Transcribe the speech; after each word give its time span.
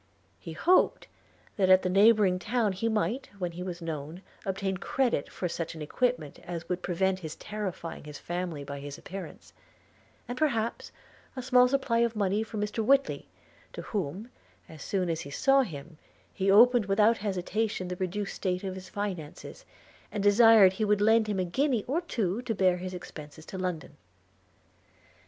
He 0.39 0.53
hoped 0.53 1.05
that 1.57 1.69
at 1.69 1.83
the 1.83 1.87
neighbouring 1.87 2.39
town 2.39 2.71
he 2.73 2.89
might, 2.89 3.29
when 3.37 3.51
he 3.51 3.61
was 3.61 3.83
known, 3.83 4.23
obtain 4.47 4.77
credit 4.77 5.29
for 5.31 5.47
such 5.47 5.75
an 5.75 5.83
equipment 5.83 6.39
as 6.39 6.67
would 6.67 6.81
prevent 6.81 7.19
his 7.19 7.35
terrifying 7.35 8.05
his 8.05 8.17
family 8.17 8.63
by 8.63 8.79
his 8.79 8.97
appearance; 8.97 9.53
and, 10.27 10.39
perhaps, 10.39 10.91
a 11.35 11.43
small 11.43 11.67
supply 11.67 11.99
of 11.99 12.15
money 12.15 12.41
from 12.41 12.61
Mr 12.61 12.83
Whitly, 12.83 13.27
to 13.73 13.83
whom, 13.83 14.31
as 14.67 14.81
soon 14.81 15.07
as 15.07 15.21
he 15.21 15.29
saw 15.29 15.61
him, 15.61 15.99
he 16.33 16.49
opened 16.49 16.87
without 16.87 17.19
hesitation 17.19 17.87
the 17.87 17.95
reduced 17.97 18.33
state 18.33 18.63
of 18.63 18.73
his 18.73 18.89
finances, 18.89 19.65
and 20.11 20.23
desired 20.23 20.73
he 20.73 20.83
would 20.85 20.99
lend 20.99 21.27
him 21.27 21.37
a 21.39 21.45
guinea 21.45 21.83
or 21.87 22.01
two 22.01 22.41
to 22.41 22.55
bear 22.55 22.77
his 22.77 22.95
expences 22.95 23.45
to 23.45 23.55
London. 23.55 23.95